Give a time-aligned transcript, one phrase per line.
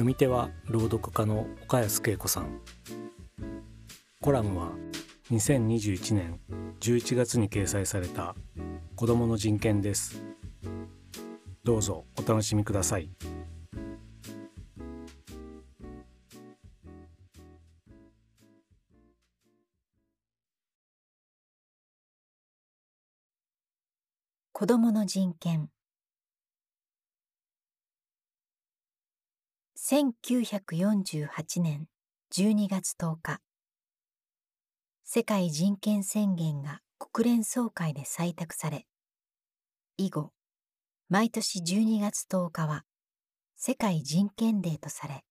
[0.00, 2.62] 読み手は朗読家の岡安恵子さん。
[4.22, 4.72] コラムは
[5.30, 6.40] 2021年
[6.80, 8.34] 11月に掲載された
[8.96, 10.24] 子どもの人権です。
[11.64, 13.10] どうぞお楽しみください。
[24.52, 25.68] 子どもの人権。
[29.92, 31.88] 1948年
[32.32, 33.40] 12月10日。
[35.02, 38.86] 世界人権宣言が国連総会で採択され
[39.96, 40.30] 以後
[41.08, 42.84] 毎年12月10日は
[43.56, 45.24] 世界人権デーとされ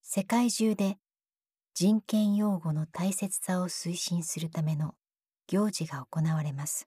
[0.00, 0.98] 世界中で
[1.74, 4.94] 人権擁護の大切さを推進するための
[5.48, 6.86] 行事が行われます。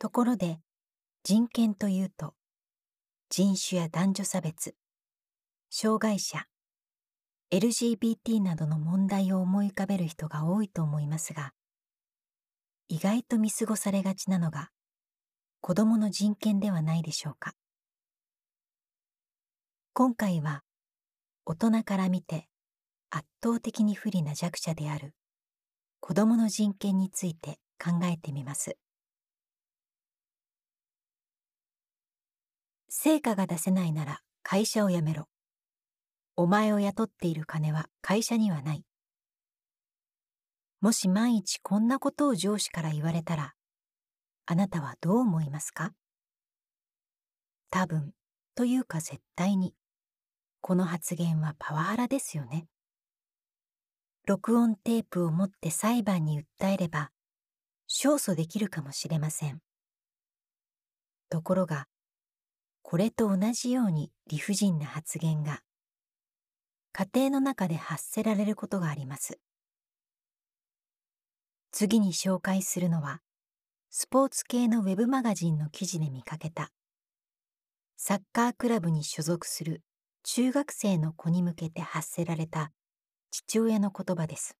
[0.00, 0.58] ところで
[1.22, 2.34] 人権というと
[3.34, 4.74] 人種や男女差別
[5.70, 6.44] 障害者
[7.50, 11.52] LGBT などの問題を思い浮かべる人が多いと思いますが
[12.88, 14.68] 意外と見過ごされがちなのが
[15.62, 17.54] 子どもの人権ではないでしょうか。
[19.94, 20.62] 今回は
[21.46, 22.48] 大人から見て
[23.08, 25.14] 圧倒的に不利な弱者である
[26.00, 28.76] 子どもの人権について考えてみます。
[33.04, 35.26] 成果が出せないなら会社を辞めろ。
[36.36, 38.84] お前を雇っている金は会社にはない。
[40.80, 43.54] もし万一こんなことを上司から言われたら、
[44.46, 45.90] あなたはどう思いますか？
[47.70, 48.12] 多分、
[48.54, 49.74] というか絶対に、
[50.60, 52.68] この発言はパワハラですよね。
[54.28, 57.10] 録音テープを持って裁判に訴えれば、
[57.88, 59.58] 勝訴できるかもしれません。
[61.30, 61.88] ところが、
[62.82, 65.62] これと同じように理不尽な発言が
[66.92, 69.38] 家庭の中で発せられることがあります。
[71.70, 73.22] 次に紹介するのは
[73.88, 76.70] スポーツ系のウェブマガジンの記事で見かけた
[77.96, 79.82] サッカークラブに所属する
[80.24, 82.72] 中学生の子に向けて発せられた
[83.30, 84.56] 父親の言葉です。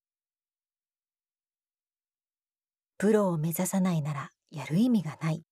[2.98, 5.42] プロを目指さないならやる意味がない。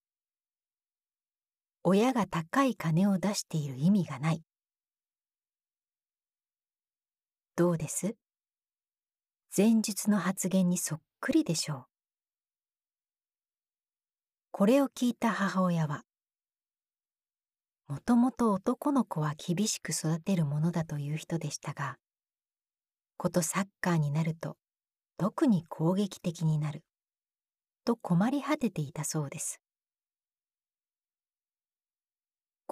[1.82, 4.42] 親が高い金を出している意味がない。
[7.56, 8.16] どうです？
[9.56, 11.84] 前述の発言にそっくりでしょう。
[14.50, 16.04] これを聞いた母親は、
[17.88, 21.97] もともと男の子は厳しく育てるものだという人でしたが、
[23.16, 24.56] ことサッカーになると
[25.16, 26.84] 特に攻撃的になる、
[27.84, 29.60] と困り果てていたそうです。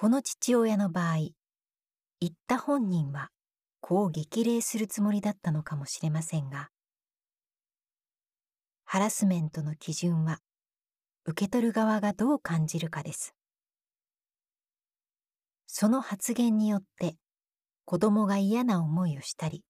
[0.01, 1.17] この父親の場合
[2.21, 3.31] 言った本人は
[3.81, 6.69] こう激励するつもりだったのかもしれませんが
[8.85, 10.39] ハラスメントの基準は
[11.27, 13.35] 受け取る側がどう感じるかです。
[15.67, 17.17] その発言によって
[17.85, 19.65] 子供が嫌な思いをしたり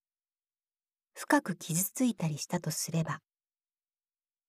[1.14, 3.20] 深く傷ついたりしたとすれば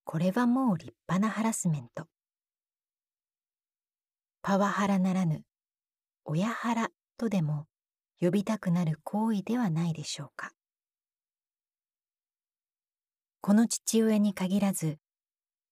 [0.03, 2.03] これはもう立派なハラスメント。
[4.41, 5.43] パワハラならぬ
[6.25, 7.67] 親腹とでも
[8.19, 10.51] 呼びたくなる行為ではないでしょうか。
[13.41, 14.99] この父親に限らず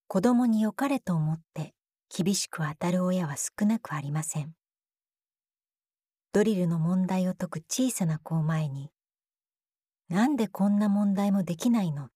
[0.08, 1.74] 子供に良かれと思って
[2.10, 4.54] 厳しく当たる親は少なくありません。
[6.32, 8.92] ドリルの問題を解く小さな子を前に
[10.10, 12.10] 「なんでこんな問題もできないの?」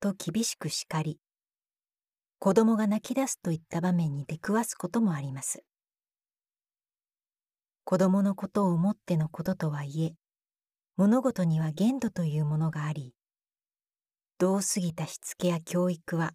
[0.00, 1.20] と厳しく叱り
[2.38, 5.64] 子供が泣き出すといった場面に出くわすこともあります。
[7.90, 10.12] 子供のことを思ってのこととはいえ
[10.98, 13.14] 物事には限度というものがあり
[14.36, 16.32] 度過ぎたしつけや教育は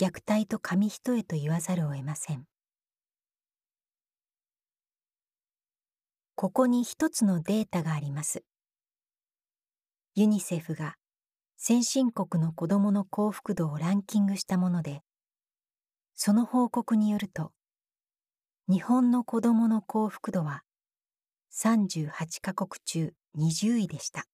[0.00, 2.42] 虐待と紙一重と言わざるを得ません。
[6.34, 8.42] ここに一つのデータがあります。
[10.16, 10.96] ユニセフが
[11.56, 15.02] 先進国の子どもの幸福度をランキングしたもので
[16.16, 17.52] その報告によると
[18.66, 20.62] 日本の子どもの幸福度は
[21.52, 24.24] 38カ国中20位でした。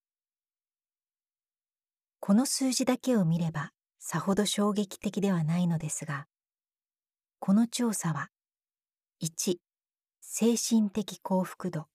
[2.20, 6.26] この数字だけを見ればさほど衝撃的ではないのですが
[7.38, 8.28] この調査は
[9.22, 9.56] 1
[10.20, 11.86] 精神的幸福度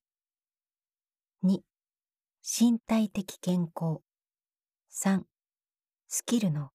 [1.46, 1.60] 2
[2.44, 4.02] 身体的健康
[4.92, 5.22] 3
[6.10, 6.72] スキルの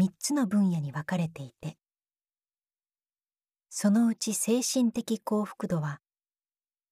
[0.00, 1.76] 3つの分野に分かれていて
[3.76, 5.98] そのうち精神的幸福度は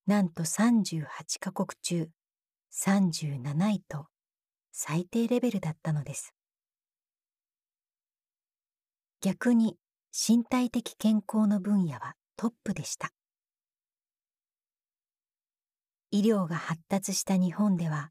[0.09, 1.05] なんと38
[1.39, 2.09] カ国中
[2.75, 4.07] 37位と
[4.73, 6.35] 最低レベルだったのです。
[9.21, 9.77] 逆に
[10.11, 13.13] 身体的健康の分野はトップでした。
[16.11, 18.11] 医療が発達した日本では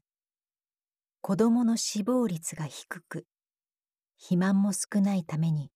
[1.20, 3.26] 子どもの死亡率が低く
[4.16, 5.71] 肥満も少ないために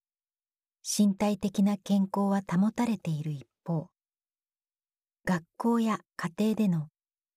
[0.89, 3.89] 身体的な健康は保たれている一方
[5.25, 6.87] 学校や家庭での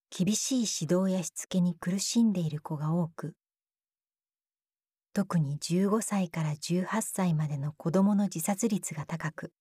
[0.08, 3.34] 厳しい指導やしつけに苦しんでいる子が多く
[5.12, 9.52] 特に15歳から18歳までの子どもの自殺率が高く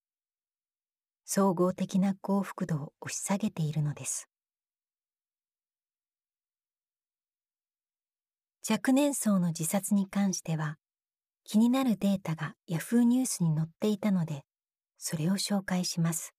[1.25, 4.27] 総合的な幸福度を押し下げているのです。
[8.69, 10.77] 若年層の自殺に関しては
[11.51, 14.43] 気になるデータが Yahoo ニュースに載っていたので
[14.99, 16.35] それを紹介します。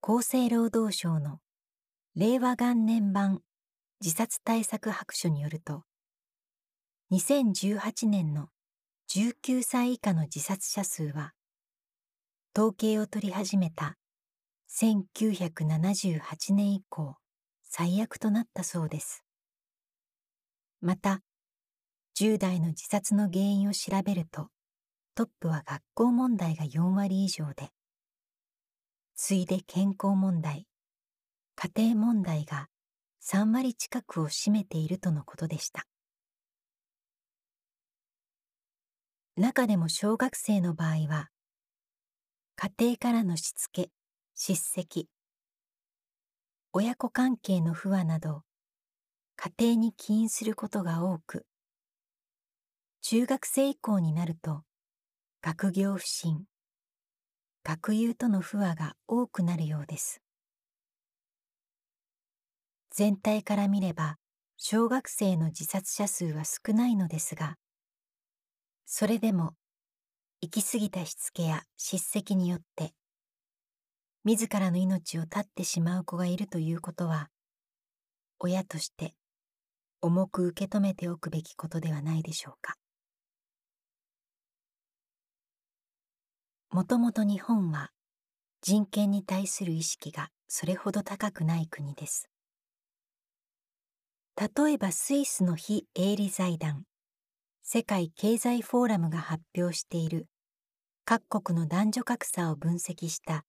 [0.00, 1.40] 厚生労働省の
[2.16, 3.42] 令和元年版
[4.00, 5.82] 自殺対策白書によると
[7.12, 8.48] 2018年の
[9.10, 11.34] 19歳以下の自殺者数は
[12.56, 13.98] 統計を取り始めた
[14.70, 17.16] 1978年以降
[17.62, 19.22] 最悪となったそうです。
[20.80, 21.20] また
[22.18, 24.48] 10代の自殺の原因を調べると
[25.14, 27.70] トップは学校問題が4割以上で
[29.16, 30.66] 次いで健康問題
[31.56, 32.68] 家庭問題が
[33.22, 35.86] 3割近くを占めているとのことでした。
[39.36, 41.28] 中でも小学生の場合は
[42.56, 43.88] 家庭からのしつけ
[44.34, 45.08] 叱責
[46.74, 48.42] 親子関係の不和など
[49.36, 51.46] 家庭に起因することが多く
[53.04, 54.62] 中学生以降になると
[55.42, 56.44] 学業不振
[57.64, 60.22] 学友との不和が多くなるようです。
[62.90, 64.18] 全体から見れば
[64.56, 67.56] 小学生の自殺者数は少ないのですが
[68.86, 69.54] それでも
[70.40, 72.94] 行き過ぎたしつけや叱責によって
[74.22, 77.30] 自らの命を絶ってしまう子がいるということは
[78.38, 79.16] 親として
[80.00, 82.76] 重く受け止めておくべきことではないでしょうか。
[86.72, 87.90] もともと日本は
[88.62, 92.30] 人権に対する意識がそれほど高くない国です。
[94.36, 96.84] 例えばスイスの非営利財団
[97.62, 100.26] 世界経済フォーラムが発表している
[101.04, 103.44] 各国の男女格差を分析した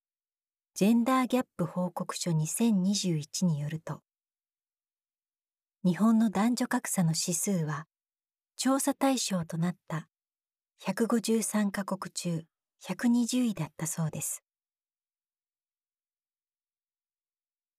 [0.73, 4.01] ジェンダーギャップ報告書2021によると
[5.85, 7.85] 日本の男女格差の指数は
[8.57, 10.09] 調査対象となった
[10.81, 12.43] 153カ国中
[12.85, 14.43] 120位だったそうです。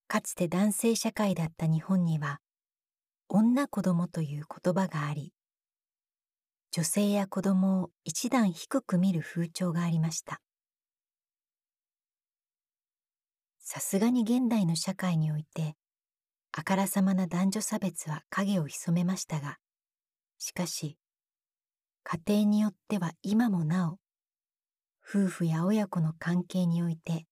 [0.08, 2.40] かつて男性社会だった日本には
[3.28, 5.32] 女子供という言葉があり
[6.70, 10.40] 女性や子供を一段低く見る風潮がありました。
[13.58, 15.74] さすがに現代の社会において
[16.52, 19.58] あからさまな男女差別は影を潜めましたが
[20.38, 20.96] しかし
[22.04, 24.03] 家庭によっては今もなお
[25.06, 27.26] 夫婦や親子の関係において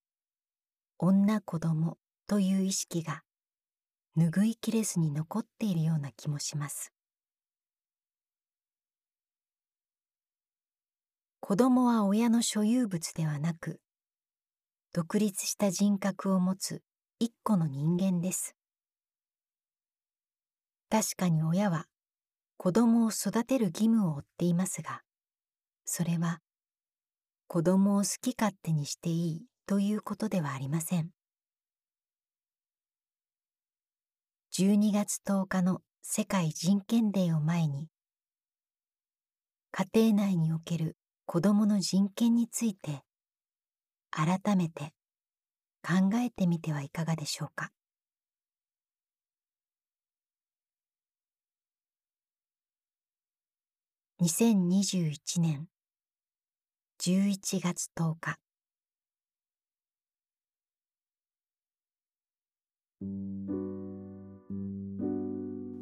[0.99, 1.97] 女子供
[2.29, 3.23] という意識が
[4.17, 6.93] 拭いきれずに残っているような気もします。
[11.41, 13.81] 子供は親の所有物ではなく
[14.93, 16.83] 独立した人格を持つ
[17.19, 18.55] 一個の人間です。
[20.89, 21.87] 確かに親は
[22.59, 25.01] 子供を育てる義務を負っていますが
[25.87, 26.41] それは
[27.53, 31.11] 子供を好き勝手にしていいということではありません。
[34.55, 37.89] 12月10日の世界人権デーを前に
[39.71, 43.03] 家庭内における子どもの人権について
[44.11, 44.95] 改めて
[45.87, 47.71] 考えてみてはいかがでしょうか。
[54.23, 55.69] 2021年
[57.05, 58.39] 11月10日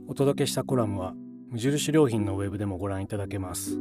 [0.09, 1.13] お届けしたコラムは
[1.51, 3.79] 無印良品のウェブでもご覧いただけます。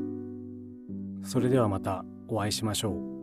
[1.24, 3.19] それではまたお会いしましょう。